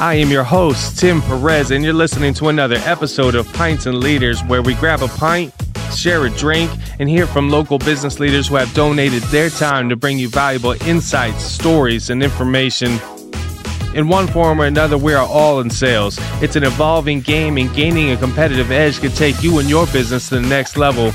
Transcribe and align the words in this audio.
I 0.00 0.14
am 0.14 0.30
your 0.30 0.44
host, 0.44 0.96
Tim 0.96 1.20
Perez, 1.22 1.72
and 1.72 1.82
you're 1.82 1.92
listening 1.92 2.32
to 2.34 2.50
another 2.50 2.76
episode 2.84 3.34
of 3.34 3.52
Pints 3.54 3.86
and 3.86 3.98
Leaders, 3.98 4.40
where 4.44 4.62
we 4.62 4.74
grab 4.74 5.02
a 5.02 5.08
pint, 5.08 5.52
share 5.92 6.24
a 6.24 6.30
drink, 6.30 6.70
and 7.00 7.08
hear 7.08 7.26
from 7.26 7.50
local 7.50 7.78
business 7.78 8.20
leaders 8.20 8.46
who 8.46 8.54
have 8.54 8.72
donated 8.74 9.24
their 9.24 9.50
time 9.50 9.88
to 9.88 9.96
bring 9.96 10.16
you 10.16 10.28
valuable 10.28 10.80
insights, 10.86 11.42
stories, 11.42 12.10
and 12.10 12.22
information. 12.22 12.92
In 13.96 14.06
one 14.06 14.28
form 14.28 14.60
or 14.60 14.66
another, 14.66 14.96
we 14.96 15.14
are 15.14 15.26
all 15.26 15.58
in 15.58 15.68
sales. 15.68 16.16
It's 16.40 16.54
an 16.54 16.62
evolving 16.62 17.20
game, 17.20 17.58
and 17.58 17.74
gaining 17.74 18.12
a 18.12 18.16
competitive 18.16 18.70
edge 18.70 19.00
can 19.00 19.10
take 19.10 19.42
you 19.42 19.58
and 19.58 19.68
your 19.68 19.86
business 19.86 20.28
to 20.28 20.36
the 20.36 20.42
next 20.42 20.76
level. 20.76 21.10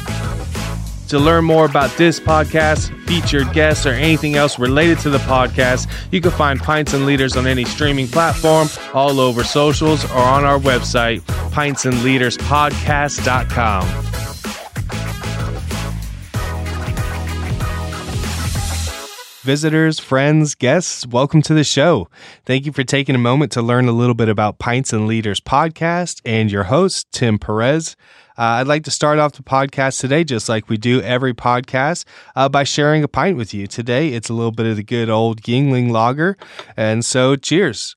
To 1.10 1.20
learn 1.20 1.44
more 1.46 1.66
about 1.66 1.96
this 1.98 2.20
podcast, 2.20 2.90
featured 3.08 3.54
guests, 3.54 3.86
or 3.86 3.92
anything 3.92 4.34
else 4.36 4.58
related 4.58 4.98
to 5.00 5.10
the 5.12 5.18
podcast, 5.20 5.88
you 6.12 6.22
can 6.22 6.32
find 6.32 6.60
Pints 6.60 6.94
and 6.94 7.06
Leaders 7.06 7.38
on 7.38 7.46
any 7.46 7.66
streaming 7.66 8.08
platform, 8.08 8.68
all 8.94 9.20
over 9.20 9.44
socials, 9.44 10.06
or 10.06 10.18
on 10.18 10.44
our 10.44 10.58
website, 10.58 11.20
pintsandleaderspodcast.com. 11.52 14.04
Visitors, 19.44 20.00
friends, 20.00 20.56
guests, 20.56 21.06
welcome 21.06 21.42
to 21.42 21.54
the 21.54 21.66
show. 21.66 22.08
Thank 22.46 22.66
you 22.66 22.72
for 22.72 22.86
taking 22.86 23.14
a 23.14 23.18
moment 23.20 23.52
to 23.52 23.62
learn 23.62 23.90
a 23.90 23.92
little 23.92 24.16
bit 24.16 24.30
about 24.30 24.58
Pints 24.58 24.94
and 24.94 25.06
Leaders 25.06 25.42
podcast 25.42 26.22
and 26.24 26.50
your 26.50 26.64
host, 26.64 27.12
Tim 27.12 27.38
Perez. 27.38 27.98
Uh, 28.38 28.62
I'd 28.62 28.68
like 28.68 28.84
to 28.86 28.92
start 28.92 29.20
off 29.20 29.34
the 29.34 29.44
podcast 29.44 30.00
today, 30.00 30.24
just 30.24 30.50
like 30.50 30.70
we 30.70 30.78
do 30.78 31.02
every 31.02 31.34
podcast, 31.34 32.06
uh, 32.36 32.50
by 32.50 32.64
sharing 32.64 33.04
a 33.04 33.08
pint 33.08 33.38
with 33.38 33.54
you. 33.54 33.68
Today, 33.68 34.10
it's 34.10 34.30
a 34.30 34.34
little 34.34 34.52
bit 34.52 34.66
of 34.66 34.76
the 34.76 34.84
good 34.84 35.10
old 35.10 35.42
Yuengling 35.44 35.92
Lager. 35.92 36.38
And 36.76 37.06
so, 37.06 37.36
cheers. 37.36 37.96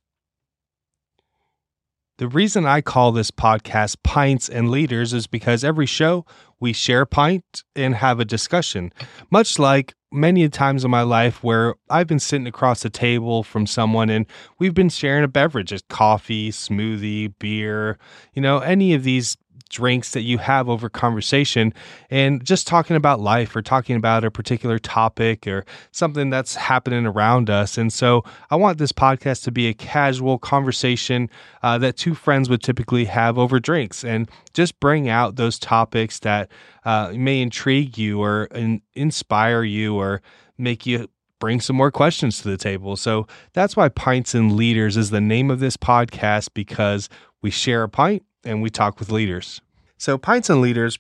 The 2.19 2.29
reason 2.29 2.65
I 2.65 2.81
call 2.81 3.13
this 3.13 3.31
podcast 3.31 3.97
Pints 4.03 4.49
and 4.49 4.71
Leaders 4.71 5.13
is 5.13 5.27
because 5.27 5.63
every 5.63 5.85
show 5.85 6.25
we 6.59 6.73
share 6.73 7.03
a 7.03 7.07
pint 7.07 7.63
and 7.75 7.95
have 7.95 8.21
a 8.21 8.25
discussion, 8.25 8.91
much 9.31 9.59
like 9.59 9.95
many 10.11 10.49
times 10.49 10.83
in 10.83 10.91
my 10.91 11.03
life 11.03 11.45
where 11.45 11.75
I've 11.91 12.07
been 12.07 12.19
sitting 12.19 12.47
across 12.47 12.83
the 12.83 12.89
table 12.89 13.43
from 13.43 13.67
someone 13.67 14.09
and 14.09 14.25
we've 14.59 14.73
been 14.73 14.89
sharing 14.89 15.25
a 15.25 15.29
beverage, 15.29 15.73
a 15.73 15.81
coffee, 15.91 16.51
smoothie, 16.51 17.35
beer, 17.39 17.99
you 18.33 18.41
know, 18.41 18.61
any 18.61 18.95
of 18.95 19.05
these 19.05 19.37
drinks 19.69 20.13
that 20.13 20.23
you 20.23 20.39
have 20.39 20.69
over 20.69 20.89
conversation 20.89 21.73
and 22.11 22.45
just 22.45 22.67
talking 22.67 22.97
about 22.97 23.21
life 23.21 23.55
or 23.55 23.63
talking 23.63 23.97
about 23.97 24.25
a 24.25 24.31
particular 24.31 24.79
topic 24.79 25.47
or 25.47 25.65
something 25.91 26.31
that's 26.31 26.55
happening 26.55 27.07
around 27.07 27.51
us. 27.51 27.77
And 27.77 27.93
so 27.93 28.25
I 28.51 28.57
want 28.57 28.79
this 28.79 28.93
podcast 28.93 29.45
to 29.45 29.53
be 29.53 29.67
a 29.69 29.75
casual 29.75 30.39
conversation 30.39 31.29
uh, 31.63 31.79
that 31.79 31.97
two 31.97 32.15
friends 32.15 32.49
would 32.49 32.63
typically 32.63 33.07
have 33.07 33.39
over 33.39 33.59
drinks 33.59 34.05
and 34.05 34.29
just 34.55 34.79
bring 34.81 35.09
out 35.09 35.37
those 35.37 35.59
topics 35.59 36.21
that 36.21 36.51
uh, 36.85 37.13
may 37.15 37.41
intrigue 37.41 37.99
you 37.99 38.23
or 38.23 38.45
in- 38.47 38.83
inspire 38.95 39.63
you 39.65 39.97
or 39.97 40.23
make 40.59 40.87
you 40.87 41.09
bring 41.39 41.61
some 41.61 41.77
more 41.77 41.91
questions 41.91 42.41
to 42.41 42.49
the 42.49 42.57
table. 42.57 42.97
So 42.97 43.27
that's 43.53 43.77
why 43.77 43.89
Pints 43.89 44.35
and 44.35 44.53
Leaders 44.53 44.97
is 44.97 45.11
the 45.11 45.21
name 45.21 45.51
of 45.51 45.61
this 45.61 45.77
podcast 45.77 46.51
because 46.55 47.09
we 47.43 47.51
share 47.51 47.83
a 47.83 47.89
pint 47.89 48.23
and 48.47 48.63
we 48.63 48.71
talk 48.71 48.99
with 48.99 49.11
leaders. 49.11 49.61
So, 49.99 50.17
Pints 50.17 50.49
and 50.49 50.61
Leaders 50.61 50.99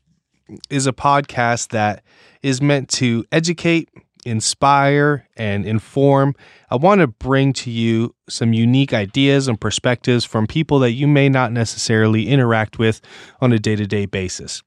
is 0.70 0.86
a 0.86 0.92
podcast 0.92 1.68
that 1.68 2.02
is 2.42 2.60
meant 2.60 2.88
to 2.88 3.24
educate, 3.32 3.88
inspire, 4.24 5.28
and 5.36 5.66
inform. 5.66 6.34
I 6.70 6.76
want 6.76 7.00
to 7.00 7.06
bring 7.06 7.52
to 7.54 7.70
you 7.70 8.14
some 8.28 8.52
unique 8.52 8.92
ideas 8.92 9.48
and 9.48 9.60
perspectives 9.60 10.24
from 10.24 10.46
people 10.46 10.78
that 10.80 10.92
you 10.92 11.06
may 11.06 11.28
not 11.28 11.52
necessarily 11.52 12.28
interact 12.28 12.78
with 12.78 13.00
on 13.40 13.52
a 13.52 13.58
day 13.58 13.76
to 13.76 13.86
day 13.86 14.06
basis. 14.06 14.62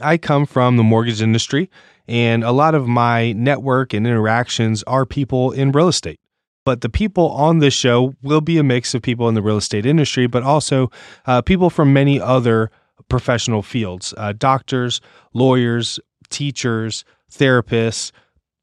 I 0.00 0.16
come 0.16 0.46
from 0.46 0.76
the 0.76 0.82
mortgage 0.82 1.20
industry, 1.20 1.70
and 2.08 2.42
a 2.42 2.52
lot 2.52 2.74
of 2.74 2.88
my 2.88 3.32
network 3.32 3.92
and 3.92 4.06
interactions 4.06 4.82
are 4.84 5.06
people 5.06 5.52
in 5.52 5.72
real 5.72 5.88
estate. 5.88 6.18
But 6.64 6.80
the 6.80 6.88
people 6.88 7.30
on 7.30 7.58
this 7.58 7.74
show 7.74 8.14
will 8.22 8.40
be 8.40 8.58
a 8.58 8.62
mix 8.62 8.94
of 8.94 9.02
people 9.02 9.28
in 9.28 9.34
the 9.34 9.42
real 9.42 9.56
estate 9.56 9.84
industry, 9.84 10.26
but 10.26 10.42
also 10.42 10.90
uh, 11.26 11.42
people 11.42 11.70
from 11.70 11.92
many 11.92 12.20
other 12.20 12.70
professional 13.08 13.62
fields 13.62 14.14
uh, 14.16 14.32
doctors, 14.32 15.00
lawyers, 15.34 15.98
teachers, 16.30 17.04
therapists, 17.30 18.12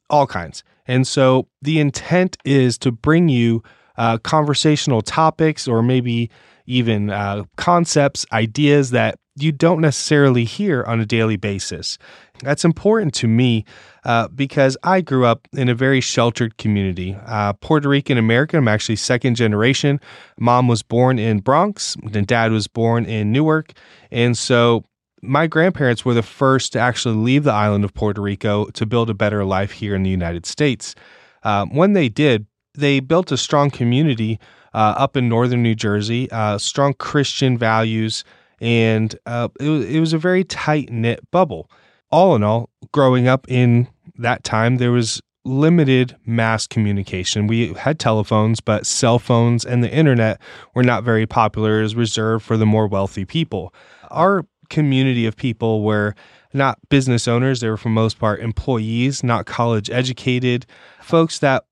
all 0.10 0.28
kinds. 0.28 0.64
And 0.88 1.06
so 1.06 1.48
the 1.62 1.80
intent 1.80 2.38
is 2.46 2.78
to 2.80 2.92
bring 2.92 3.30
you 3.30 3.64
uh, 3.98 4.18
conversational 4.18 5.02
topics 5.02 5.68
or 5.68 5.84
maybe 5.84 6.32
even 6.66 7.10
uh, 7.10 7.44
concepts, 7.58 8.26
ideas 8.32 8.92
that 8.92 9.20
you 9.42 9.52
don't 9.52 9.82
necessarily 9.82 10.44
hear 10.44 10.84
on 10.84 11.00
a 11.00 11.06
daily 11.06 11.38
basis. 11.38 11.98
That's 12.42 12.64
important 12.64 13.14
to 13.16 13.28
me 13.28 13.66
uh, 14.06 14.28
because 14.30 14.78
I 14.84 15.02
grew 15.02 15.26
up 15.26 15.48
in 15.54 15.70
a 15.70 15.76
very 15.76 16.02
sheltered 16.02 16.58
community. 16.58 17.18
Uh, 17.26 17.54
Puerto 17.54 17.90
Rican 17.90 18.18
American, 18.18 18.60
I'm 18.60 18.68
actually 18.68 18.96
second 18.96 19.36
generation. 19.36 20.00
Mom 20.40 20.68
was 20.68 20.82
born 20.84 21.20
in 21.20 21.40
Bronx, 21.40 21.96
and 22.14 22.26
dad 22.26 22.52
was 22.52 22.68
born 22.68 23.06
in 23.06 23.32
Newark. 23.32 23.74
And 24.12 24.38
so 24.38 24.84
my 25.22 25.48
grandparents 25.48 26.06
were 26.06 26.14
the 26.14 26.24
first 26.24 26.74
to 26.74 26.80
actually 26.80 27.16
leave 27.16 27.44
the 27.44 27.52
island 27.52 27.84
of 27.84 27.94
Puerto 27.94 28.22
Rico 28.22 28.66
to 28.72 28.86
build 28.86 29.10
a 29.10 29.14
better 29.14 29.44
life 29.44 29.72
here 29.72 29.96
in 29.96 30.04
the 30.04 30.10
United 30.10 30.46
States. 30.46 30.96
Um, 31.44 31.76
when 31.76 31.94
they 31.94 32.10
did, 32.10 32.46
they 32.74 33.00
built 33.00 33.32
a 33.32 33.38
strong 33.38 33.70
community 33.70 34.40
uh, 34.74 34.96
up 34.98 35.18
in 35.18 35.28
northern 35.28 35.64
New 35.64 35.76
Jersey, 35.76 36.30
uh, 36.32 36.58
strong 36.58 36.94
Christian 36.94 37.58
values, 37.58 38.24
and 38.62 39.18
uh, 39.26 39.50
it, 39.60 39.70
was, 39.70 39.86
it 39.86 40.00
was 40.00 40.14
a 40.14 40.18
very 40.18 40.44
tight 40.44 40.92
knit 40.92 41.20
bubble. 41.32 41.70
All 42.12 42.36
in 42.36 42.44
all, 42.44 42.70
growing 42.92 43.28
up 43.28 43.46
in 43.50 43.88
that 44.18 44.44
time, 44.44 44.78
there 44.78 44.92
was 44.92 45.22
limited 45.46 46.16
mass 46.26 46.68
communication. 46.68 47.48
We 47.48 47.74
had 47.74 48.00
telephones, 48.00 48.60
but 48.60 48.86
cell 48.86 49.20
phones 49.20 49.66
and 49.66 49.84
the 49.84 49.92
internet 49.92 50.42
were 50.74 50.84
not 50.84 51.04
very 51.04 51.26
popular, 51.26 51.82
as 51.82 51.96
reserved 51.96 52.46
for 52.46 52.58
the 52.58 52.66
more 52.66 52.88
wealthy 52.88 53.26
people. 53.26 53.74
Our 54.12 54.46
community 54.70 55.26
of 55.26 55.36
people 55.36 55.84
were 55.84 56.16
not 56.54 56.80
business 56.90 57.28
owners, 57.28 57.62
they 57.62 57.70
were 57.70 57.78
for 57.78 57.90
most 57.90 58.20
part 58.20 58.42
employees, 58.42 59.24
not 59.24 59.46
college 59.46 59.90
educated, 59.90 60.66
folks 61.02 61.40
that 61.40 61.66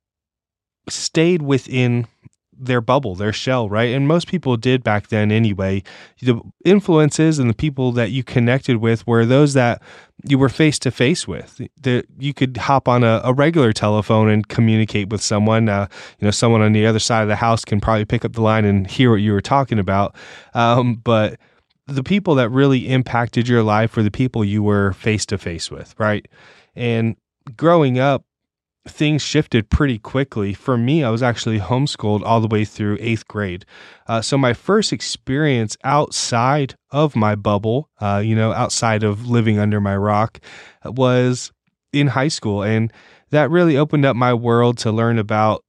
stayed 0.89 1.41
within 1.41 2.07
their 2.59 2.81
bubble, 2.81 3.15
their 3.15 3.33
shell, 3.33 3.69
right? 3.69 3.93
And 3.93 4.07
most 4.07 4.27
people 4.27 4.57
did 4.57 4.83
back 4.83 5.07
then 5.07 5.31
anyway. 5.31 5.83
The 6.21 6.41
influences 6.65 7.39
and 7.39 7.49
the 7.49 7.53
people 7.53 7.91
that 7.93 8.11
you 8.11 8.23
connected 8.23 8.77
with 8.77 9.05
were 9.05 9.25
those 9.25 9.53
that 9.53 9.81
you 10.23 10.37
were 10.37 10.49
face 10.49 10.79
to 10.79 10.91
face 10.91 11.27
with. 11.27 11.61
That 11.81 12.05
you 12.17 12.33
could 12.33 12.57
hop 12.57 12.87
on 12.87 13.03
a, 13.03 13.21
a, 13.23 13.33
regular 13.33 13.71
telephone 13.73 14.29
and 14.29 14.47
communicate 14.47 15.09
with 15.09 15.21
someone. 15.21 15.69
Uh, 15.69 15.87
you 16.19 16.25
know, 16.25 16.31
someone 16.31 16.61
on 16.61 16.73
the 16.73 16.85
other 16.85 16.99
side 16.99 17.21
of 17.21 17.27
the 17.27 17.35
house 17.35 17.63
can 17.63 17.79
probably 17.79 18.05
pick 18.05 18.25
up 18.25 18.33
the 18.33 18.41
line 18.41 18.65
and 18.65 18.87
hear 18.87 19.11
what 19.11 19.21
you 19.21 19.31
were 19.31 19.41
talking 19.41 19.79
about. 19.79 20.15
Um, 20.53 20.95
but 20.95 21.39
the 21.87 22.03
people 22.03 22.35
that 22.35 22.49
really 22.49 22.89
impacted 22.89 23.47
your 23.47 23.63
life 23.63 23.95
were 23.95 24.03
the 24.03 24.11
people 24.11 24.43
you 24.43 24.61
were 24.63 24.93
face 24.93 25.25
to 25.27 25.37
face 25.37 25.71
with, 25.71 25.95
right? 25.97 26.27
And 26.75 27.15
growing 27.55 27.97
up, 27.99 28.25
things 28.87 29.21
shifted 29.21 29.69
pretty 29.69 29.99
quickly. 29.99 30.53
For 30.53 30.77
me, 30.77 31.03
I 31.03 31.09
was 31.09 31.23
actually 31.23 31.59
homeschooled 31.59 32.23
all 32.23 32.41
the 32.41 32.47
way 32.47 32.65
through 32.65 32.97
eighth 32.99 33.27
grade. 33.27 33.65
Uh, 34.07 34.21
so 34.21 34.37
my 34.37 34.53
first 34.53 34.93
experience 34.93 35.77
outside 35.83 36.75
of 36.91 37.15
my 37.15 37.35
bubble, 37.35 37.89
uh, 37.99 38.21
you 38.23 38.35
know, 38.35 38.51
outside 38.53 39.03
of 39.03 39.27
living 39.27 39.59
under 39.59 39.79
my 39.81 39.95
rock, 39.95 40.39
was 40.85 41.51
in 41.93 42.07
high 42.07 42.27
school. 42.27 42.63
And 42.63 42.91
that 43.29 43.49
really 43.49 43.77
opened 43.77 44.05
up 44.05 44.15
my 44.15 44.33
world 44.33 44.77
to 44.79 44.91
learn 44.91 45.19
about 45.19 45.63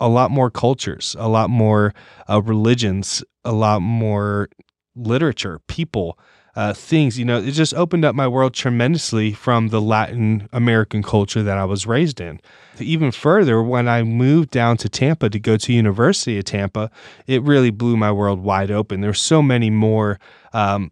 a 0.00 0.08
lot 0.08 0.30
more 0.30 0.50
cultures, 0.50 1.14
a 1.18 1.28
lot 1.28 1.50
more 1.50 1.94
uh, 2.28 2.42
religions, 2.42 3.22
a 3.44 3.52
lot 3.52 3.80
more 3.80 4.48
literature, 4.96 5.60
people 5.68 6.18
uh, 6.56 6.72
things. 6.72 7.18
You 7.18 7.24
know, 7.24 7.38
it 7.38 7.52
just 7.52 7.74
opened 7.74 8.04
up 8.04 8.14
my 8.14 8.28
world 8.28 8.54
tremendously 8.54 9.32
from 9.32 9.68
the 9.68 9.80
Latin 9.80 10.48
American 10.52 11.02
culture 11.02 11.42
that 11.42 11.58
I 11.58 11.64
was 11.64 11.86
raised 11.86 12.20
in. 12.20 12.40
Even 12.78 13.12
further, 13.12 13.62
when 13.62 13.88
I 13.88 14.02
moved 14.02 14.50
down 14.50 14.76
to 14.78 14.88
Tampa 14.88 15.30
to 15.30 15.38
go 15.38 15.56
to 15.56 15.72
University 15.72 16.38
of 16.38 16.44
Tampa, 16.44 16.90
it 17.26 17.42
really 17.42 17.70
blew 17.70 17.96
my 17.96 18.10
world 18.10 18.40
wide 18.40 18.70
open. 18.70 19.00
There's 19.00 19.20
so 19.20 19.42
many 19.42 19.70
more 19.70 20.18
um, 20.52 20.90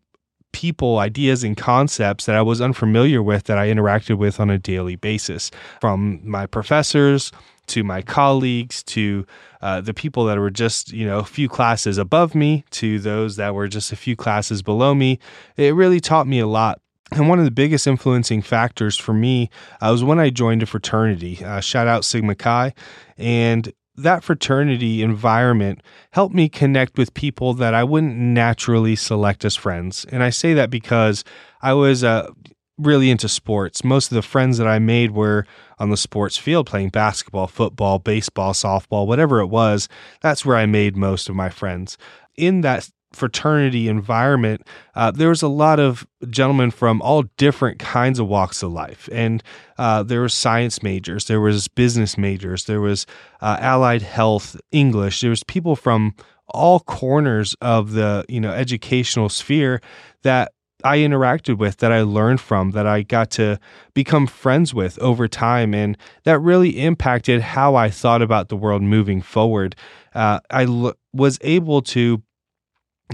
people, 0.53 0.99
ideas, 0.99 1.43
and 1.45 1.57
concepts 1.57 2.27
that 2.27 2.37
I 2.37 2.43
was 2.43 2.61
unfamiliar 2.61 3.23
with 3.23 3.45
that 3.45 3.59
I 3.59 3.69
interacted 3.69 4.19
with 4.19 4.41
on 4.41 4.51
a 4.51 4.59
daily 4.59 4.97
basis 4.97 5.51
from 5.81 6.21
my 6.23 6.47
professors 6.47 7.33
to 7.69 7.85
my 7.85 8.03
colleagues 8.03 8.83
to 8.83 9.27
uh, 9.61 9.81
the 9.81 9.95
people 9.95 10.25
that 10.27 10.39
were 10.39 10.51
just 10.51 10.93
you 10.93 11.07
know 11.07 11.21
a 11.21 11.25
few 11.25 11.49
classes 11.49 11.97
above 11.97 12.35
me 12.35 12.65
to 12.71 12.99
those 12.99 13.37
that 13.37 13.55
were 13.55 13.69
just 13.69 13.93
a 13.93 13.97
few 13.97 14.17
classes 14.17 14.63
below 14.63 14.95
me 14.95 15.19
it 15.57 15.73
really 15.73 16.01
taught 16.01 16.27
me 16.27 16.41
a 16.41 16.47
lot 16.47 16.81
and 17.13 17.29
one 17.29 17.39
of 17.39 17.45
the 17.45 17.51
biggest 17.51 17.87
influencing 17.87 18.43
factors 18.43 18.97
for 18.97 19.13
me 19.13 19.51
uh, 19.81 19.89
was 19.91 20.03
when 20.03 20.19
I 20.19 20.31
joined 20.31 20.63
a 20.63 20.67
fraternity. 20.67 21.45
Uh, 21.45 21.61
shout 21.61 21.87
out 21.87 22.05
Sigma 22.05 22.35
Chi. 22.35 22.73
And 23.19 23.73
that 23.97 24.25
fraternity 24.25 25.03
environment 25.03 25.83
helped 26.13 26.35
me 26.35 26.49
connect 26.49 26.97
with 26.97 27.15
people 27.15 27.55
that 27.55 27.75
I 27.75 27.85
wouldn't 27.85 28.17
naturally 28.17 28.97
select 28.97 29.45
as 29.45 29.57
friends. 29.57 30.07
And 30.11 30.23
I 30.23 30.31
say 30.31 30.55
that 30.55 30.71
because 30.71 31.25
I 31.61 31.75
was 31.75 32.03
uh, 32.03 32.31
really 32.79 33.11
into 33.11 33.29
sports. 33.29 33.85
Most 33.85 34.11
of 34.11 34.15
the 34.15 34.23
friends 34.23 34.59
that 34.59 34.67
I 34.67 34.79
made 34.79 35.11
were 35.13 35.47
on 35.79 35.91
the 35.91 35.97
sports 35.97 36.37
field 36.37 36.67
playing 36.67 36.89
basketball, 36.91 37.47
football, 37.47 37.99
baseball, 37.99 38.53
softball, 38.53 39.07
whatever 39.07 39.41
it 39.41 39.49
was. 39.49 39.89
That's 40.21 40.45
where 40.45 40.57
I 40.57 40.67
made 40.67 40.97
most 40.97 41.29
of 41.29 41.35
my 41.35 41.51
friends. 41.51 41.99
In 42.37 42.63
that 42.63 42.89
fraternity 43.13 43.89
environment, 43.89 44.67
uh, 44.95 45.11
there 45.11 45.29
was 45.29 45.43
a 45.43 45.49
lot 45.49 45.79
of 45.79 46.07
gentlemen 46.31 46.71
from 46.71 47.01
all 47.03 47.25
different 47.37 47.79
kinds 47.79 48.19
of 48.19 48.27
walks 48.27 48.63
of 48.63 48.73
life, 48.73 49.09
and 49.13 49.43
uh, 49.79 50.03
there 50.03 50.21
were 50.21 50.29
science 50.29 50.83
majors, 50.83 51.27
there 51.27 51.41
was 51.41 51.69
business 51.69 52.17
majors, 52.19 52.65
there 52.65 52.81
was 52.81 53.07
uh, 53.41 53.57
allied 53.61 54.03
health, 54.03 54.57
English. 54.71 55.21
There 55.21 55.31
was 55.31 55.45
people 55.45 55.77
from 55.77 56.15
all 56.49 56.81
corners 56.81 57.55
of 57.61 57.93
the 57.93 58.25
you 58.29 58.41
know 58.41 58.53
educational 58.53 59.29
sphere 59.29 59.81
that 60.23 60.53
I 60.85 60.99
interacted 60.99 61.59
with, 61.59 61.79
that 61.79 61.93
I 61.93 62.03
learned 62.03 62.41
from, 62.41 62.73
that 62.73 62.87
I 62.87 63.03
got 63.03 63.31
to 63.33 63.59
become 63.95 64.27
friends 64.27 64.75
with 64.75 64.99
over 64.99 65.29
time. 65.29 65.75
And 65.75 65.97
that 66.25 66.39
really 66.39 66.83
impacted 66.83 67.41
how 67.41 67.75
I 67.75 67.91
thought 67.91 68.23
about 68.23 68.49
the 68.49 68.57
world 68.57 68.83
moving 68.83 69.23
forward. 69.23 69.77
Uh, 70.15 70.41
I 70.51 70.65
l- 70.65 70.95
was 71.13 71.39
able 71.43 71.83
to 71.83 72.23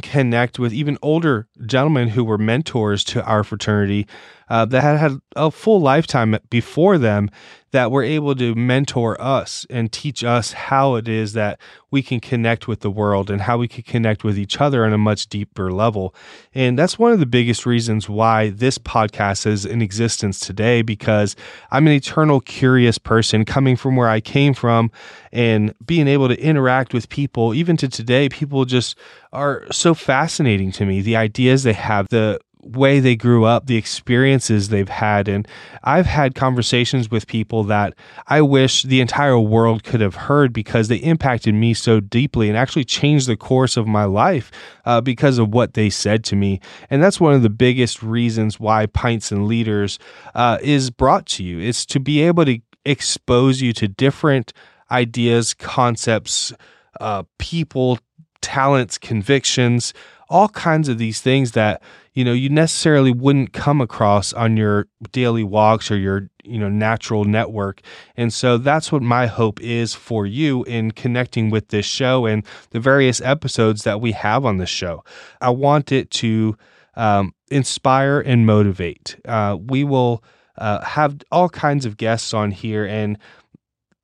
connect 0.02 0.58
with 0.58 0.72
even 0.72 0.98
older 1.02 1.46
gentlemen 1.66 2.08
who 2.08 2.24
were 2.24 2.38
mentors 2.38 3.04
to 3.04 3.24
our 3.24 3.44
fraternity 3.44 4.06
uh, 4.50 4.64
that 4.66 4.82
had 4.82 4.98
had 4.98 5.20
a 5.36 5.50
full 5.50 5.80
lifetime 5.80 6.36
before 6.50 6.98
them 6.98 7.30
that 7.70 7.90
were 7.90 8.02
able 8.02 8.34
to 8.34 8.54
mentor 8.54 9.20
us 9.20 9.66
and 9.68 9.92
teach 9.92 10.24
us 10.24 10.52
how 10.52 10.94
it 10.94 11.06
is 11.06 11.34
that 11.34 11.58
we 11.90 12.02
can 12.02 12.18
connect 12.18 12.66
with 12.66 12.80
the 12.80 12.90
world 12.90 13.30
and 13.30 13.42
how 13.42 13.58
we 13.58 13.68
can 13.68 13.82
connect 13.82 14.24
with 14.24 14.38
each 14.38 14.60
other 14.60 14.84
on 14.84 14.92
a 14.92 14.98
much 14.98 15.26
deeper 15.26 15.70
level. 15.70 16.14
And 16.54 16.78
that's 16.78 16.98
one 16.98 17.12
of 17.12 17.20
the 17.20 17.26
biggest 17.26 17.66
reasons 17.66 18.08
why 18.08 18.50
this 18.50 18.78
podcast 18.78 19.46
is 19.46 19.66
in 19.66 19.82
existence 19.82 20.40
today 20.40 20.80
because 20.80 21.36
I'm 21.70 21.86
an 21.86 21.92
eternal 21.92 22.40
curious 22.40 22.96
person 22.96 23.44
coming 23.44 23.76
from 23.76 23.96
where 23.96 24.08
I 24.08 24.20
came 24.20 24.54
from 24.54 24.90
and 25.30 25.74
being 25.84 26.08
able 26.08 26.28
to 26.28 26.40
interact 26.40 26.94
with 26.94 27.10
people 27.10 27.52
even 27.52 27.76
to 27.78 27.88
today 27.88 28.28
people 28.30 28.64
just 28.64 28.96
are 29.32 29.66
so 29.70 29.92
fascinating 29.92 30.72
to 30.72 30.86
me 30.86 31.02
the 31.02 31.16
ideas 31.16 31.62
they 31.62 31.74
have 31.74 32.06
the 32.08 32.40
way 32.62 33.00
they 33.00 33.16
grew 33.16 33.44
up, 33.44 33.66
the 33.66 33.76
experiences 33.76 34.68
they've 34.68 34.88
had. 34.88 35.28
And 35.28 35.46
I've 35.84 36.06
had 36.06 36.34
conversations 36.34 37.10
with 37.10 37.26
people 37.26 37.64
that 37.64 37.94
I 38.26 38.40
wish 38.40 38.82
the 38.82 39.00
entire 39.00 39.38
world 39.38 39.84
could 39.84 40.00
have 40.00 40.14
heard 40.14 40.52
because 40.52 40.88
they 40.88 40.96
impacted 40.96 41.54
me 41.54 41.74
so 41.74 42.00
deeply 42.00 42.48
and 42.48 42.56
actually 42.56 42.84
changed 42.84 43.28
the 43.28 43.36
course 43.36 43.76
of 43.76 43.86
my 43.86 44.04
life 44.04 44.50
uh, 44.84 45.00
because 45.00 45.38
of 45.38 45.54
what 45.54 45.74
they 45.74 45.90
said 45.90 46.24
to 46.24 46.36
me. 46.36 46.60
And 46.90 47.02
that's 47.02 47.20
one 47.20 47.34
of 47.34 47.42
the 47.42 47.50
biggest 47.50 48.02
reasons 48.02 48.58
why 48.58 48.86
Pints 48.86 49.32
and 49.32 49.46
Leaders 49.46 49.98
uh, 50.34 50.58
is 50.62 50.90
brought 50.90 51.26
to 51.26 51.44
you. 51.44 51.60
It's 51.60 51.86
to 51.86 52.00
be 52.00 52.22
able 52.22 52.44
to 52.44 52.58
expose 52.84 53.60
you 53.60 53.72
to 53.74 53.88
different 53.88 54.52
ideas, 54.90 55.54
concepts, 55.54 56.52
uh, 57.00 57.22
people, 57.38 57.98
talents, 58.48 58.96
convictions, 58.96 59.92
all 60.30 60.48
kinds 60.48 60.88
of 60.88 60.96
these 60.96 61.20
things 61.20 61.52
that 61.52 61.82
you 62.14 62.24
know 62.24 62.32
you 62.32 62.48
necessarily 62.48 63.12
wouldn't 63.12 63.52
come 63.52 63.82
across 63.82 64.32
on 64.32 64.56
your 64.56 64.88
daily 65.12 65.44
walks 65.44 65.90
or 65.90 65.98
your 65.98 66.30
you 66.44 66.58
know 66.58 66.70
natural 66.70 67.24
network. 67.24 67.82
And 68.16 68.32
so 68.32 68.56
that's 68.56 68.90
what 68.90 69.02
my 69.02 69.26
hope 69.26 69.60
is 69.60 69.94
for 69.94 70.26
you 70.26 70.64
in 70.64 70.92
connecting 70.92 71.50
with 71.50 71.68
this 71.68 71.84
show 71.84 72.24
and 72.24 72.42
the 72.70 72.80
various 72.80 73.20
episodes 73.20 73.84
that 73.84 74.00
we 74.00 74.12
have 74.12 74.46
on 74.46 74.56
this 74.56 74.70
show. 74.70 75.04
I 75.42 75.50
want 75.50 75.92
it 75.92 76.10
to 76.22 76.56
um, 76.94 77.34
inspire 77.50 78.20
and 78.20 78.46
motivate. 78.46 79.20
Uh, 79.26 79.58
we 79.60 79.84
will 79.84 80.24
uh, 80.56 80.82
have 80.84 81.20
all 81.30 81.50
kinds 81.50 81.84
of 81.84 81.98
guests 81.98 82.32
on 82.32 82.50
here 82.50 82.86
and 82.86 83.18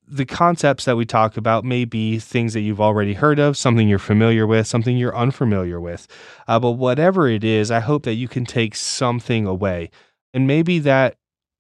the 0.07 0.27
concepts 0.27 0.85
that 0.85 0.97
we 0.97 1.05
talk 1.05 1.37
about 1.37 1.65
may 1.65 1.85
be 1.85 2.19
things 2.19 2.53
that 2.53 2.61
you've 2.61 2.81
already 2.81 3.15
heard 3.15 3.39
of, 3.39 3.57
something 3.57 3.89
you're 3.89 3.99
familiar 3.99 4.47
with, 4.47 4.67
something 4.67 4.97
you're 4.97 5.17
unfamiliar 5.17 5.81
with. 5.81 6.07
Uh, 6.47 6.59
but 6.59 6.73
whatever 6.73 7.29
it 7.29 7.45
is, 7.45 7.71
I 7.71 7.81
hope 7.81 8.03
that 8.05 8.15
you 8.15 8.29
can 8.29 8.45
take 8.45 8.75
something 8.75 9.47
away. 9.47 9.91
And 10.33 10.47
maybe 10.47 10.79
that 10.81 11.17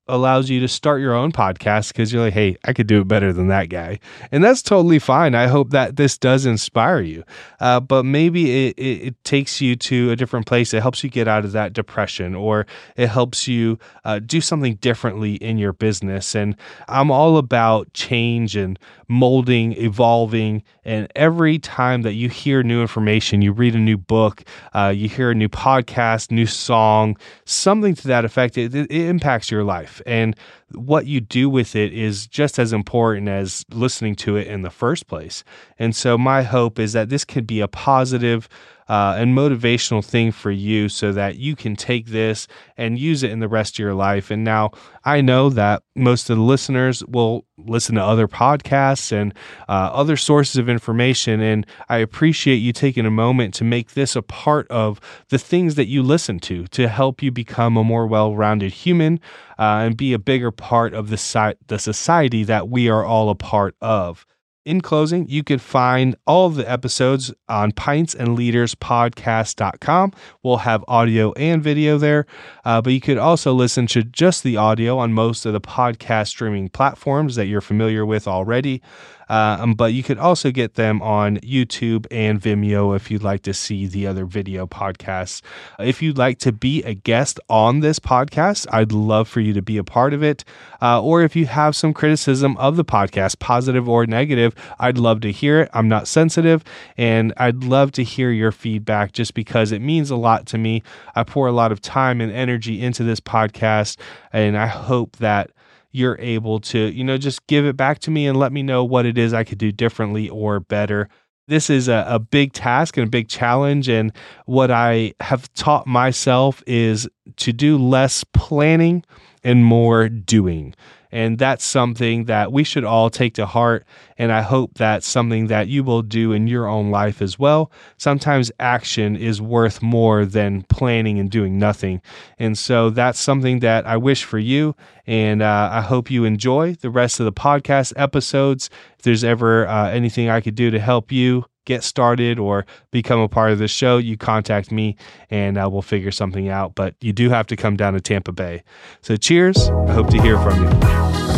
allows 0.06 0.51
you 0.51 0.61
to 0.61 0.69
start 0.69 1.01
your 1.01 1.15
own 1.15 1.33
podcast 1.33 1.89
because 1.89 2.12
you're 2.12 2.23
like, 2.23 2.35
hey, 2.35 2.56
I 2.65 2.75
could 2.75 2.87
do 2.87 3.01
it 3.01 3.09
better 3.09 3.33
than 3.33 3.49
that 3.49 3.71
guy. 3.71 3.99
And 4.31 4.45
that's 4.45 4.61
totally 4.61 4.99
fine. 4.99 5.35
I 5.35 5.47
hope 5.47 5.71
that 5.71 5.97
this 5.97 6.19
does 6.19 6.45
inspire 6.45 7.01
you. 7.01 7.25
Uh, 7.59 7.81
but 7.81 8.05
maybe 8.05 8.69
it, 8.69 8.79
it, 8.79 9.03
it, 9.06 9.25
takes 9.25 9.61
you 9.61 9.75
to 9.75 10.11
a 10.11 10.17
different 10.17 10.45
place. 10.45 10.75
It 10.75 10.83
helps 10.83 11.03
you 11.03 11.09
get 11.09 11.27
out 11.27 11.47
of 11.47 11.53
that 11.53 11.73
depression 11.73 12.35
or 12.35 12.67
it 12.97 13.06
helps 13.06 13.49
you 13.49 13.79
uh, 14.05 14.19
do 14.19 14.43
something 14.43 14.75
differently 14.77 15.37
in 15.37 15.56
your 15.56 15.73
business. 15.73 16.35
And 16.35 16.56
I'm 16.89 17.11
all 17.11 17.39
about 17.39 17.91
change 17.95 18.55
and 18.55 18.79
molding, 19.09 19.73
evolving. 19.73 20.62
And 20.85 21.11
every 21.17 21.59
time 21.59 22.03
that 22.03 22.12
you 22.12 22.29
hear 22.29 22.62
new 22.62 22.83
information, 22.83 23.41
you 23.41 23.53
read 23.53 23.75
a 23.75 23.79
new 23.79 23.97
book, 23.97 24.45
uh, 24.75 24.93
you 24.95 25.09
hear 25.09 25.31
a 25.31 25.35
new 25.35 25.49
podcast, 25.49 26.31
new 26.31 26.47
song, 26.47 27.17
something 27.47 27.95
to 27.95 28.09
that 28.09 28.27
effect, 28.27 28.59
it, 28.59 28.75
it 28.75 28.91
impacts 28.91 29.51
your 29.51 29.65
life 29.65 29.94
life. 29.94 30.02
And 30.06 30.37
what 30.73 31.06
you 31.06 31.20
do 31.20 31.49
with 31.49 31.76
it 31.76 31.93
is 31.93 32.26
just 32.26 32.58
as 32.58 32.73
important 32.73 33.29
as 33.29 33.64
listening 33.73 34.14
to 34.17 34.37
it 34.37 34.46
in 34.46 34.62
the 34.62 34.70
first 34.70 35.06
place. 35.06 35.44
And 35.79 35.94
so, 35.94 36.19
my 36.19 36.43
hope 36.43 36.79
is 36.79 36.93
that 36.93 37.08
this 37.08 37.25
could 37.25 37.46
be 37.46 37.61
a 37.61 37.69
positive 37.69 38.49
uh, 38.88 39.16
and 39.19 39.36
motivational 39.36 40.04
thing 40.04 40.32
for 40.32 40.50
you 40.50 40.88
so 40.88 41.12
that 41.12 41.36
you 41.36 41.56
can 41.56 41.76
take 41.76 42.06
this 42.06 42.46
and 42.76 42.98
use 42.98 43.22
it 43.22 43.31
in 43.31 43.40
the 43.40 43.48
rest 43.48 43.75
of 43.75 43.78
your 43.78 43.94
life. 43.94 44.31
And 44.31 44.44
now 44.44 44.72
I 45.04 45.20
know 45.20 45.48
that 45.50 45.82
most 45.94 46.31
of 46.31 46.36
the 46.36 46.42
listeners 46.42 47.04
will 47.04 47.44
listen 47.56 47.94
to 47.94 48.02
other 48.02 48.28
podcasts 48.28 49.12
and 49.12 49.32
uh, 49.69 49.90
other 49.92 50.16
sources 50.16 50.56
of 50.56 50.69
information. 50.69 51.40
And 51.40 51.66
I 51.88 51.98
appreciate 51.98 52.56
you 52.56 52.72
taking 52.72 53.06
a 53.06 53.10
moment 53.10 53.54
to 53.54 53.64
make 53.64 53.94
this 53.94 54.16
a 54.16 54.22
part 54.22 54.69
of 54.69 55.00
the 55.28 55.38
things 55.38 55.76
that 55.76 55.86
you 55.86 56.02
listen 56.02 56.38
to 56.40 56.66
to 56.69 56.88
help 56.88 57.22
you 57.22 57.31
become 57.31 57.76
a 57.76 57.84
more 57.84 58.06
well 58.06 58.34
rounded 58.34 58.72
human 58.72 59.20
uh, 59.58 59.84
and 59.84 59.96
be 59.96 60.12
a 60.12 60.19
bigger 60.19 60.50
part 60.50 60.94
of 60.94 61.10
the, 61.10 61.16
si- 61.16 61.54
the 61.69 61.78
society 61.78 62.44
that 62.44 62.69
we 62.69 62.88
are 62.88 63.04
all 63.04 63.31
a 63.31 63.34
part 63.34 63.76
of. 63.81 64.26
In 64.64 64.81
closing, 64.81 65.28
you 65.28 65.44
can 65.44 65.58
find 65.58 66.16
all 66.26 66.49
the 66.49 66.69
episodes 66.70 67.34
on 67.50 67.72
pints 67.72 68.15
and 68.15 68.34
leaders 68.34 68.74
pintsandleaderspodcast.com. 68.74 70.12
We'll 70.43 70.56
have 70.58 70.82
audio 70.89 71.32
and 71.32 71.62
video 71.62 71.98
there, 71.98 72.24
uh, 72.65 72.81
but 72.81 72.94
you 72.94 73.00
could 73.00 73.19
also 73.19 73.53
listen 73.53 73.86
to 73.89 74.03
just 74.03 74.43
the 74.43 74.56
audio 74.56 74.96
on 74.96 75.12
most 75.12 75.44
of 75.44 75.53
the 75.53 75.60
podcast 75.60 76.29
streaming 76.29 76.70
platforms 76.70 77.36
that 77.36 77.46
you're 77.46 77.60
familiar 77.60 78.06
with 78.06 78.27
already. 78.27 78.81
Uh, 79.28 79.58
um, 79.60 79.74
but 79.74 79.93
you 79.93 80.02
could 80.02 80.19
also 80.19 80.50
get 80.50 80.74
them 80.74 81.00
on 81.02 81.38
YouTube 81.38 82.06
and 82.10 82.40
Vimeo 82.40 82.94
if 82.94 83.10
you'd 83.10 83.22
like 83.22 83.43
to 83.43 83.54
see 83.54 83.86
the 83.86 84.06
other 84.06 84.24
video 84.24 84.66
podcasts. 84.66 85.43
If 85.78 86.02
you'd 86.02 86.19
like 86.19 86.38
to 86.40 86.52
be 86.52 86.82
a 86.82 86.94
guest 86.94 87.40
on 87.48 87.81
this 87.81 87.98
podcast, 87.98 88.66
I'd 88.70 88.93
love 88.93 89.28
for 89.28 89.40
you 89.40 89.52
to 89.52 89.62
be 89.62 89.76
a 89.78 89.84
part 89.84 90.12
of 90.12 90.22
it. 90.22 90.44
Uh, 90.82 91.02
or 91.02 91.22
if 91.22 91.34
you 91.34 91.46
have 91.46 91.74
some 91.74 91.94
criticism 91.94 92.56
of 92.58 92.76
the 92.76 92.84
podcast, 92.84 93.38
positive 93.38 93.88
or 93.88 94.06
negative, 94.06 94.54
I'd 94.78 94.98
love 94.98 95.20
to 95.22 95.32
hear 95.32 95.60
it. 95.60 95.70
I'm 95.72 95.88
not 95.88 96.06
sensitive, 96.06 96.64
and 96.96 97.32
I'd 97.36 97.64
love 97.64 97.93
to 97.93 98.04
hear 98.04 98.31
your 98.31 98.52
feedback 98.52 99.12
just 99.12 99.34
because 99.34 99.72
it 99.72 99.81
means 99.81 100.10
a 100.10 100.16
lot 100.16 100.46
to 100.46 100.58
me. 100.58 100.82
I 101.14 101.24
pour 101.24 101.46
a 101.46 101.52
lot 101.52 101.72
of 101.72 101.81
time 101.81 102.20
and 102.20 102.31
energy 102.31 102.82
into 102.82 103.02
this 103.04 103.20
podcast, 103.20 103.96
and 104.32 104.56
I 104.58 104.66
hope 104.66 105.16
that 105.16 105.50
you're 105.94 106.19
able 106.19 106.58
to, 106.58 106.91
you 106.93 107.05
know, 107.05 107.17
just 107.17 107.46
give 107.46 107.65
it 107.65 107.77
back 107.77 108.01
to 108.01 108.10
me 108.10 108.27
and 108.27 108.36
let 108.36 108.53
me 108.53 108.65
know 108.65 108.82
what 108.82 109.06
it 109.06 109.17
is 109.17 109.32
I 109.32 109.44
could 109.44 109.58
do 109.58 109.70
differently 109.70 110.29
or 110.29 110.58
better. 110.58 111.08
This 111.46 111.70
is 111.70 111.86
a, 111.86 112.05
a 112.08 112.19
big 112.19 112.53
task 112.53 112.96
and 112.96 113.06
a 113.06 113.10
big 113.10 113.29
challenge. 113.29 113.89
And 113.89 114.13
what 114.46 114.72
I 114.72 115.15
have 115.20 115.53
taught 115.55 115.86
myself 115.86 116.65
is 116.67 117.08
to 117.36 117.53
do 117.53 117.79
less 117.79 118.24
planning 118.24 119.05
and 119.44 119.65
more 119.65 120.08
doing. 120.08 120.74
And 121.15 121.39
that's 121.39 121.65
something 121.65 122.25
that 122.25 122.51
we 122.51 122.65
should 122.65 122.83
all 122.83 123.09
take 123.09 123.35
to 123.35 123.47
heart. 123.47 123.87
And 124.19 124.33
I 124.33 124.43
hope 124.43 124.75
that's 124.75 125.06
something 125.06 125.47
that 125.47 125.69
you 125.69 125.85
will 125.85 126.03
do 126.03 126.33
in 126.33 126.49
your 126.49 126.67
own 126.67 126.91
life 126.91 127.23
as 127.23 127.39
well. 127.39 127.71
Sometimes 127.99 128.51
action 128.59 129.15
is 129.15 129.41
worth 129.41 129.81
more 129.81 130.25
than 130.25 130.63
planning 130.63 131.21
and 131.21 131.31
doing 131.31 131.56
nothing. 131.56 132.03
And 132.37 132.59
so 132.59 132.91
that's 132.91 133.21
something 133.21 133.61
that 133.61 133.87
I 133.87 133.97
wish 133.97 134.25
for 134.25 134.41
you. 134.41 134.75
And 135.06 135.41
uh, 135.41 135.69
I 135.71 135.83
hope 135.83 136.11
you 136.11 136.25
enjoy 136.25 136.75
the 136.75 136.91
rest 136.91 137.21
of 137.21 137.27
the 137.27 137.33
podcast 137.33 137.93
episodes. 137.94 138.69
If 138.99 139.05
there's 139.05 139.23
ever 139.23 139.69
uh, 139.69 139.91
anything 139.91 140.29
I 140.29 140.41
could 140.41 140.56
do 140.56 140.73
to 140.73 140.81
help 140.81 141.13
you, 141.13 141.44
get 141.65 141.83
started 141.83 142.39
or 142.39 142.67
become 142.91 143.21
a 143.21 143.29
part 143.29 143.53
of 143.53 143.59
the 143.59 143.69
show, 143.69 143.99
you 143.99 144.17
contact 144.17 144.71
me 144.71 144.97
and 145.31 145.59
uh, 145.59 145.69
we'll 145.71 145.83
figure 145.83 146.11
something 146.11 146.49
out. 146.49 146.75
But 146.75 146.94
you 147.01 147.13
do 147.13 147.31
have 147.31 147.47
to 147.49 147.56
come 147.56 147.77
down 147.77 147.94
to 147.94 148.01
Tampa 148.01 148.33
Bay. 148.33 148.63
So 149.03 149.17
cheers. 149.17 149.71
I 149.87 149.93
hope 149.93 150.11
to 150.11 150.21
hear 150.21 150.39
from 150.39 150.63
you. 150.63 151.33